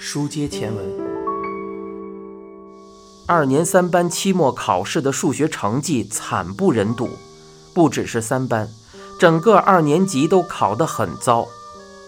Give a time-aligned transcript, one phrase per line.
[0.00, 0.86] 书接前文，
[3.26, 7.10] 二年三班期末考试的数学成绩惨不忍睹，
[7.74, 8.68] 不只是三班，
[9.18, 11.48] 整个二年级都考得很糟。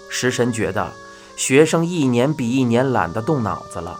[0.08, 0.92] 食神觉得
[1.36, 3.98] 学生一年比一年懒得动脑子了。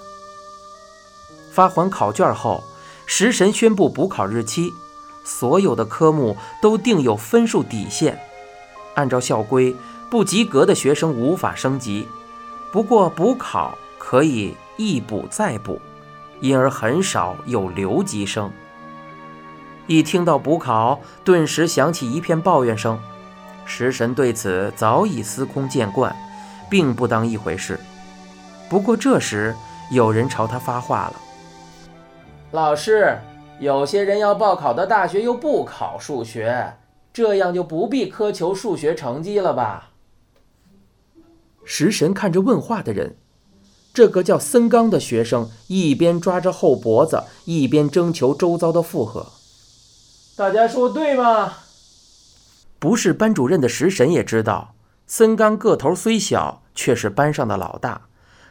[1.50, 2.62] 发还考卷后，
[3.06, 4.72] 食神宣布补考日期，
[5.24, 8.20] 所有的科目都定有分数底线，
[8.94, 9.74] 按照校规，
[10.08, 12.06] 不及格的学生无法升级。
[12.72, 13.76] 不过补考
[14.10, 15.80] 可以一补再补，
[16.40, 18.50] 因而很少有留级生。
[19.86, 22.98] 一听到补考，顿时响起一片抱怨声。
[23.64, 26.12] 食神对此早已司空见惯，
[26.68, 27.78] 并不当一回事。
[28.68, 29.54] 不过这时
[29.92, 31.14] 有人朝他发话了
[32.50, 33.16] ：“老师，
[33.60, 36.74] 有些人要报考的大学又不考数学，
[37.12, 39.90] 这样就不必苛求数学成绩了吧？”
[41.64, 43.14] 食神看着问话的人，
[43.92, 49.32] 这个叫森刚的学生一边抓着后脖子，一边征求周遭的附和。
[50.36, 51.54] 大家说对吗？
[52.78, 54.74] 不是班主任的食神也知道，
[55.06, 58.06] 森刚个头虽小，却是班上的老大。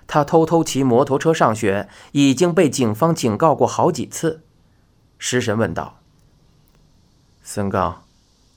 [0.06, 4.44] 他偷偷骑摩托车上学，已经被警方警告过好几次。
[5.18, 6.00] 食神问道
[7.44, 8.04] ：“森刚，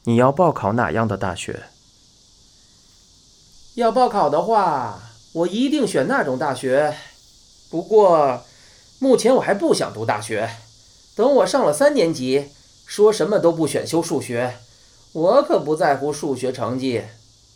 [0.05, 1.65] 你要报考哪样的大学？”
[3.77, 5.01] 要报考的话，
[5.33, 6.95] 我一定选那种大学。
[7.71, 8.43] 不过，
[8.99, 10.49] 目前我还不想读大学。
[11.17, 12.49] 等我上了三年级，
[12.87, 14.57] 说什么都不选修数学。
[15.13, 17.03] 我可不在乎数学成绩。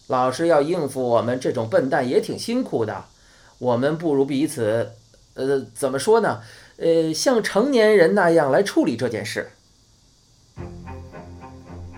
[0.09, 3.05] 老师要应付我们这种笨蛋也挺辛苦的。
[3.59, 4.93] 我们不如彼此，
[5.35, 6.41] 呃，怎么说呢？
[6.77, 9.51] 呃，像成年人那样来处理这件事。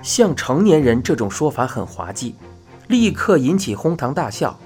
[0.03, 2.35] 像成年人这种说法很滑稽。
[2.87, 4.59] 立刻引起哄堂大笑，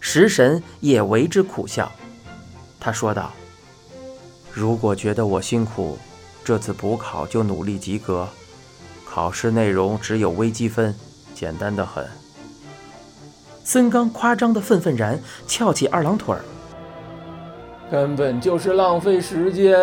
[0.00, 1.90] 食神也为之苦笑。
[2.80, 3.32] 他说道
[4.52, 5.98] ：“如果觉得我辛苦，
[6.42, 8.26] 这次补考就努力及格。
[9.04, 10.94] 考试内容只有微积分，
[11.34, 12.06] 简单的很。”
[13.62, 16.40] 森刚夸张的愤愤然，翘起二郎腿儿
[17.90, 19.76] ：“根本就是浪费时间。”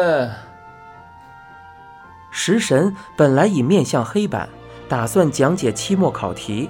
[2.32, 4.50] 食神本来已面向黑板，
[4.90, 6.70] 打算讲解期末考题。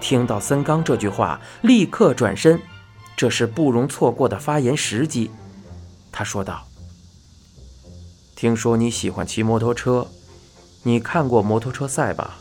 [0.00, 2.60] 听到森刚这句话，立刻转身，
[3.16, 5.30] 这是不容错过的发言时机。
[6.12, 6.66] 他说道
[8.36, 10.06] ：“听说你喜欢骑摩托车，
[10.82, 12.38] 你看过摩托车赛吧？”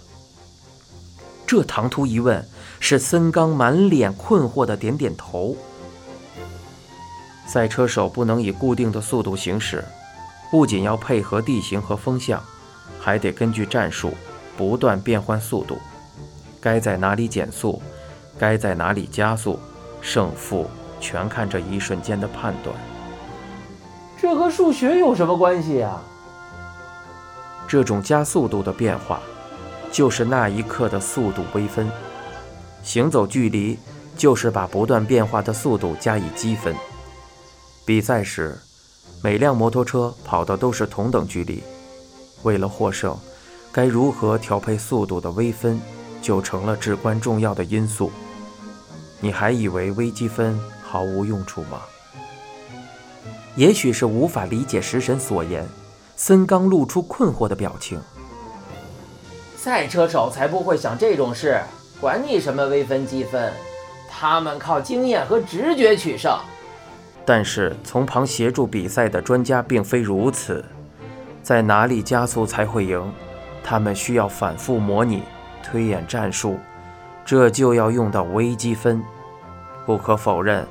[1.48, 2.46] 这唐突一问，
[2.80, 5.56] 使森刚满脸困惑的点点头。
[7.48, 9.86] 赛车手不能以固定的速度行驶，
[10.50, 12.44] 不仅要配合地形和风向，
[13.00, 14.14] 还得根据战术
[14.58, 15.78] 不断变换速度。
[16.60, 17.80] 该在哪里减速，
[18.40, 19.60] 该在哪里加速，
[20.06, 20.70] 胜负
[21.02, 22.76] 全看这一瞬间的判断。
[24.16, 26.00] 这和数学有什么关系呀？
[27.68, 29.20] 这种加速度的变化，
[29.92, 31.90] 就是那一刻的速度微分。
[32.84, 33.80] 行走距离
[34.16, 36.76] 就是把不断变化的速度加以积分。
[37.84, 38.56] 比赛时，
[39.24, 41.64] 每辆摩托车跑的都是同等距离。
[42.44, 43.18] 为了获胜，
[43.72, 45.82] 该如何调配速度的微分？
[46.22, 48.12] 就成了至关重要的因素。
[49.26, 51.82] 你还以为微积分毫无用处吗？
[53.56, 55.68] 也许是无法理解食神所言，
[56.16, 58.00] 森刚露出困惑的表情。
[59.58, 61.60] 赛车手才不会想这种事，
[62.00, 63.52] 管你什么微分积分，
[64.08, 66.38] 他们靠经验和直觉取胜。
[67.26, 70.64] 但是从旁协助比赛的专家并非如此，
[71.42, 73.12] 在哪里加速才会赢，
[73.64, 75.24] 他们需要反复模拟。
[75.64, 76.60] 推演战术，
[77.26, 79.04] 这就要用到微积分。
[79.86, 80.66] 不可否认，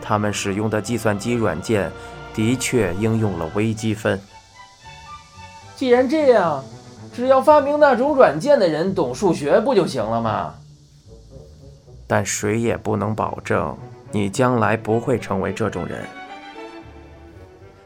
[0.00, 1.90] 他们使用的计算机软件
[2.34, 4.20] 的确应用了微积分。
[5.76, 6.64] 既然这样，
[7.14, 10.54] 只要发明那种软件的人懂数学不就行了吗？
[12.06, 13.76] 但谁也不能保证
[14.12, 16.06] 你将来不会成为这种人。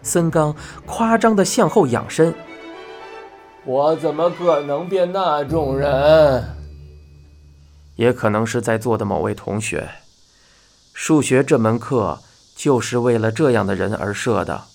[0.00, 0.54] 森刚
[0.86, 2.32] 夸张地向后仰身。
[3.64, 6.44] 我怎么可能变那种人？
[7.96, 9.88] 也可能是在座的某位同学。
[11.04, 12.22] 数学这门课
[12.54, 14.66] 就是为了这样的人而设的。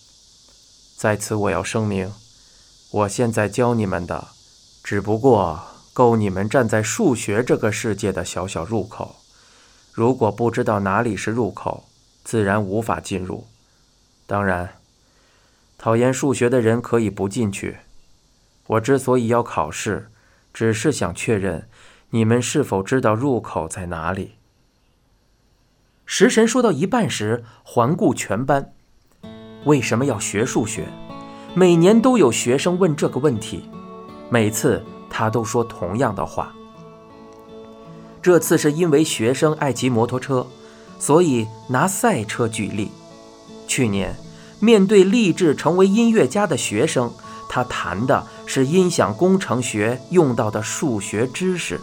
[0.97, 2.11] 在此，我要声明，
[2.91, 4.27] 我现在教你们的，
[4.83, 5.57] 只不过
[5.93, 9.15] 够你们站在数学这个世界的小小入口。
[9.93, 11.85] 如果不知道哪里是入口，
[12.25, 13.47] 自然无法进入。
[14.25, 14.79] 当然，
[15.77, 17.77] 讨厌数学的人可以不进去。
[18.65, 20.11] 我之所以要考试，
[20.53, 21.69] 只是想确认
[22.09, 24.33] 你们是否知道入口在哪里。
[26.09, 28.71] 食神说到一半时，环顾全班，
[29.65, 30.87] 为什么要学数学？
[31.53, 33.69] 每年都有学生问这个问题，
[34.29, 36.53] 每次他都说同样的话。
[38.21, 40.47] 这次是因为学生爱骑摩托车，
[40.97, 42.89] 所以拿赛车举例。
[43.67, 44.15] 去年，
[44.61, 47.11] 面对立志成为音乐家的学生，
[47.49, 51.81] 他谈的是音响工程学用到的数学知识。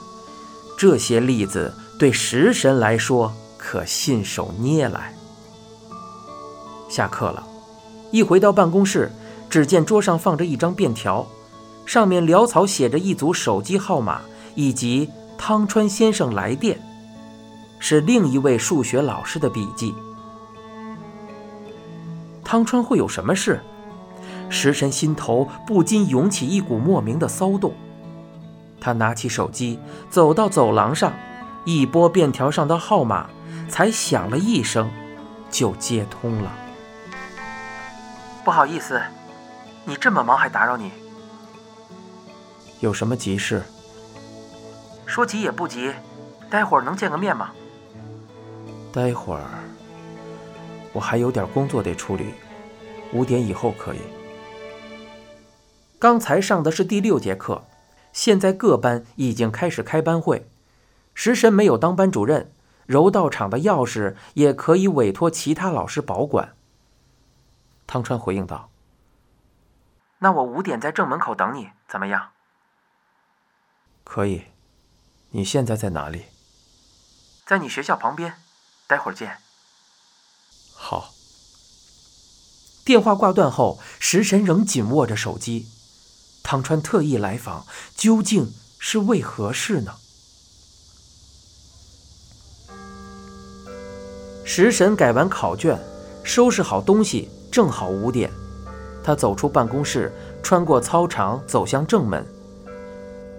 [0.78, 3.30] 这些例子对食神来说
[3.64, 5.14] 可信手拈来。
[6.90, 7.42] 下课了，
[8.10, 9.10] 一回到办公室，
[9.48, 11.26] 只见桌上放着一张便条，
[11.86, 14.20] 上面潦草写着一组手机号码
[14.54, 15.08] 以及
[15.38, 16.78] 汤川先生来电，
[17.78, 19.94] 是另一位数学老师的笔记。
[22.44, 23.62] 汤川会有什么事？
[24.50, 27.72] 食神心头不禁涌起一股莫名的骚动。
[28.78, 29.78] 他拿起手机，
[30.10, 31.14] 走到走廊上，
[31.64, 33.30] 一拨便条上的号码，
[33.74, 34.88] 才响了一声，
[35.50, 36.52] 就接通了。
[38.44, 39.02] 不好意思，
[39.84, 40.92] 你这么忙还打扰你？
[42.78, 43.64] 有什么急事？
[45.04, 45.92] 说急也不急，
[46.48, 47.50] 待会儿能见个面吗？
[48.92, 49.42] 待会儿，
[50.92, 52.26] 我还有点工作得处理，
[53.12, 53.98] 五点以后可以。
[55.98, 57.64] 刚才上的是第六节课。
[58.12, 60.48] 现在各班已经开始开班会，
[61.12, 62.52] 食神没有当班主任，
[62.86, 66.54] 柔道场的钥匙也可以委托其他老师保管。
[67.86, 68.70] 汤川回应道
[70.18, 72.30] ：“那我五点在正门口等你，怎么样
[74.04, 74.44] ？”“可以。
[75.30, 76.26] ”“你现在在哪里
[77.44, 78.36] ？”“在你学校旁边，
[78.86, 79.38] 待会儿见。
[80.74, 81.12] ”“好。”
[82.84, 85.68] 电话挂断后，食神仍紧握着手机。
[86.42, 87.66] 汤川特意来访，
[87.96, 89.96] 究竟是为何事呢？
[94.44, 95.78] 食神改完考卷，
[96.22, 98.30] 收拾好东西，正好五点。
[99.02, 100.12] 他走出办公室，
[100.42, 102.24] 穿过操场，走向正门。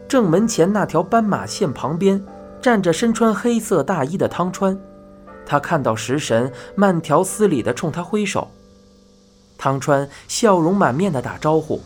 [0.07, 2.23] 正门前那条斑马线旁边，
[2.59, 4.77] 站着身穿黑色大衣的汤川。
[5.45, 8.49] 他看到食神，慢条斯理地冲他挥手。
[9.57, 11.81] 汤川笑容满面地打招呼。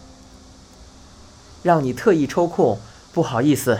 [1.61, 2.79] 让你特意抽空，
[3.13, 3.79] 不好意思。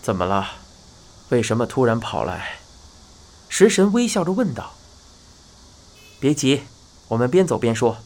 [0.00, 0.46] 怎么了？
[1.30, 2.57] 为什么突然跑来？
[3.48, 4.74] 食神微笑着问道。
[6.20, 6.62] 别急，
[7.08, 7.98] 我们边走边说。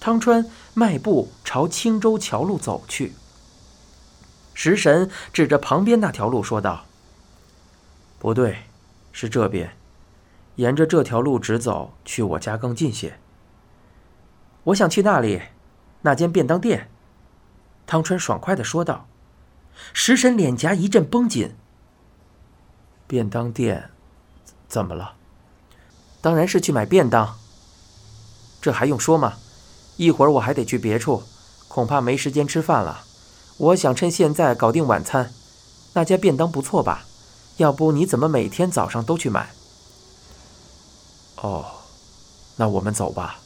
[0.00, 3.12] 汤川迈步朝青州桥路走去。
[4.54, 6.84] 食神指着旁边那条路说道
[8.18, 8.64] ：“不对，
[9.12, 9.76] 是这边，
[10.56, 13.18] 沿着这条路直走去我家更近些。
[14.64, 15.42] 我想去那里，
[16.02, 16.90] 那间便当店。”
[17.86, 19.06] 汤川爽快的说道
[19.92, 21.54] ：“食神脸颊一阵绷紧。
[23.06, 23.90] 便当店，
[24.70, 25.12] 怎么了？
[26.22, 27.36] 当然是去买便当。
[28.62, 29.34] 这还用说吗？
[29.96, 31.24] 一会儿我还得去别处，
[31.68, 33.04] 恐怕没时间吃饭了。
[33.58, 35.32] 我想趁现在搞定晚餐。
[35.92, 37.04] 那家便当不错吧？
[37.56, 39.50] 要不你怎么每天早上都去买？”
[41.42, 41.66] 哦，
[42.56, 43.40] 那我们走吧。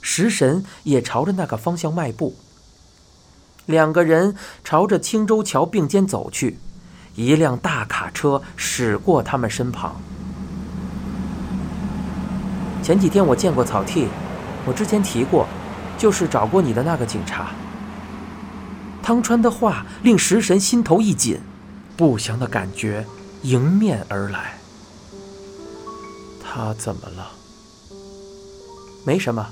[0.00, 2.34] 食神也朝着那个方向迈步。
[3.66, 6.58] 两个人朝着青州桥并肩走去，
[7.14, 10.00] 一辆大卡车驶过他们身旁。
[12.84, 14.08] 前几天我见过草剃，
[14.66, 15.46] 我之前提过，
[15.96, 17.48] 就是找过你的那个警察。
[19.02, 21.40] 汤川的话令食神心头一紧，
[21.96, 23.06] 不祥的感觉
[23.40, 24.58] 迎面而来。
[26.42, 27.30] 他怎么了？
[29.06, 29.46] 没什么，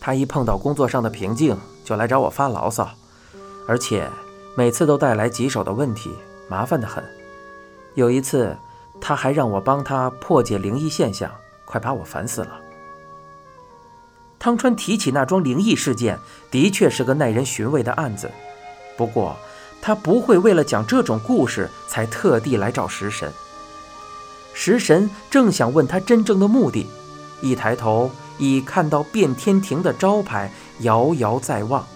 [0.00, 1.54] 他一碰到工作上的瓶颈，
[1.84, 2.88] 就来找我发牢骚。
[3.68, 4.08] 而且
[4.56, 6.10] 每次都带来棘手的问题，
[6.48, 7.04] 麻烦的很。
[7.94, 8.56] 有一次，
[9.02, 11.30] 他还让我帮他破解灵异现象，
[11.64, 12.60] 快把我烦死了。
[14.38, 16.18] 汤川提起那桩灵异事件，
[16.50, 18.30] 的确是个耐人寻味的案子。
[18.96, 19.36] 不过，
[19.80, 23.32] 他不会为了讲这种故事才特地来找食神。
[24.52, 26.86] 食神正想问他真正的目的，
[27.40, 31.86] 一抬头已看到变天庭的招牌遥遥在望。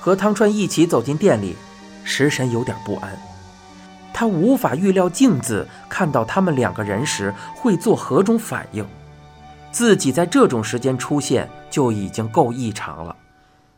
[0.00, 1.56] 和汤川一起走进店里，
[2.04, 3.27] 食神有点不安。
[4.18, 8.84] 他无法预料镜子看到他们两个人时会做何种反应。
[9.70, 13.14] 自己在这种时间出现就已经够异常了，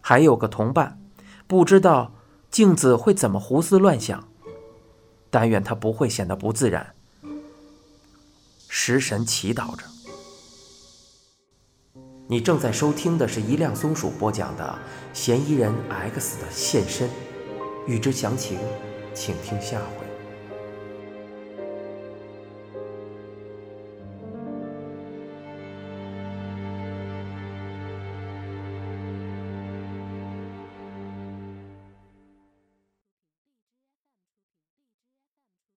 [0.00, 0.99] 还有个同伴，
[1.47, 2.14] 不知道
[2.50, 4.28] 镜子会怎么胡思乱想。
[5.28, 6.94] 但愿他不会显得不自然。
[8.66, 9.85] 食神祈祷着。
[12.28, 14.78] 你正在收听的是一辆松鼠播讲的
[15.18, 17.06] 《嫌疑人 X 的现身》，
[17.87, 18.59] 欲知详情，
[19.12, 20.10] 请听下回。